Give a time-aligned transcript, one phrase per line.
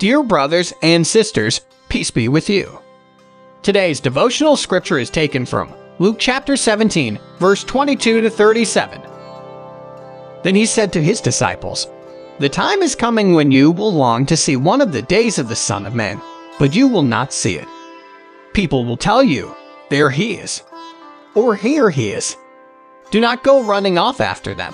[0.00, 2.80] Dear brothers and sisters, peace be with you.
[3.62, 9.02] Today's devotional scripture is taken from Luke chapter 17, verse 22 to 37.
[10.42, 11.86] Then he said to his disciples,
[12.38, 15.50] The time is coming when you will long to see one of the days of
[15.50, 16.18] the Son of Man,
[16.58, 17.68] but you will not see it.
[18.54, 19.54] People will tell you,
[19.90, 20.62] There he is,
[21.34, 22.38] or Here he is.
[23.10, 24.72] Do not go running off after them.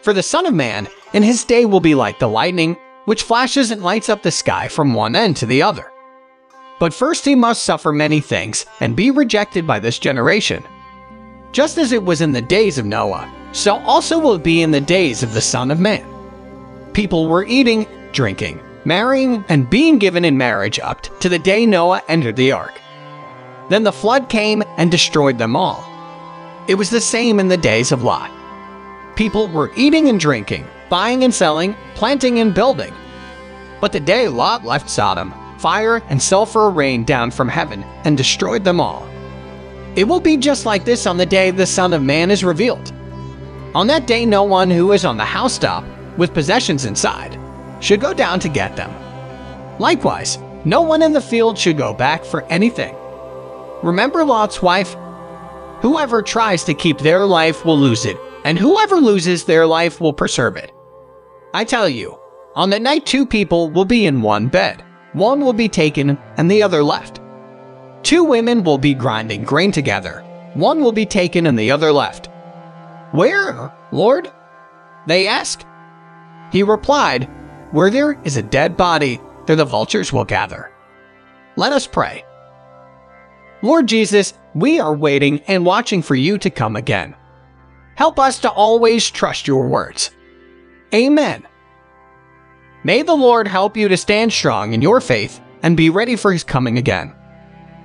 [0.00, 3.70] For the Son of Man in his day will be like the lightning, which flashes
[3.70, 5.90] and lights up the sky from one end to the other.
[6.78, 10.64] But first he must suffer many things and be rejected by this generation.
[11.52, 14.70] Just as it was in the days of Noah, so also will it be in
[14.70, 16.06] the days of the Son of Man.
[16.92, 22.02] People were eating, drinking, marrying, and being given in marriage up to the day Noah
[22.08, 22.80] entered the ark.
[23.68, 25.84] Then the flood came and destroyed them all.
[26.68, 28.30] It was the same in the days of Lot.
[29.16, 32.92] People were eating and drinking, buying and selling, planting and building.
[33.80, 38.64] But the day Lot left Sodom, fire and sulfur rained down from heaven and destroyed
[38.64, 39.08] them all.
[39.96, 42.92] It will be just like this on the day the Son of Man is revealed.
[43.74, 45.84] On that day, no one who is on the housetop
[46.18, 47.38] with possessions inside
[47.80, 48.90] should go down to get them.
[49.78, 52.94] Likewise, no one in the field should go back for anything.
[53.82, 54.96] Remember Lot's wife?
[55.80, 60.12] Whoever tries to keep their life will lose it, and whoever loses their life will
[60.12, 60.72] preserve it.
[61.52, 62.18] I tell you,
[62.54, 64.84] on that night two people will be in one bed.
[65.12, 67.20] One will be taken and the other left.
[68.02, 70.22] Two women will be grinding grain together.
[70.54, 72.28] One will be taken and the other left.
[73.12, 74.30] Where, Lord?
[75.06, 75.66] They asked.
[76.52, 77.24] He replied,
[77.72, 80.70] Where there is a dead body, there the vultures will gather.
[81.56, 82.24] Let us pray.
[83.62, 87.14] Lord Jesus, we are waiting and watching for you to come again.
[87.96, 90.10] Help us to always trust your words.
[90.94, 91.46] Amen.
[92.82, 96.32] May the Lord help you to stand strong in your faith and be ready for
[96.32, 97.14] his coming again.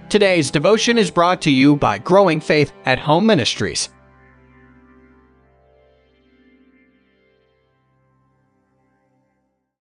[0.10, 3.90] Today's devotion is brought to you by Growing Faith at Home Ministries.